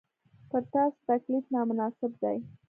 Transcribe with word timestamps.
پر 0.49 0.61
تاسو 0.73 0.99
تکلیف 1.09 1.45
نامناسب 1.55 2.11
دی. 2.21 2.37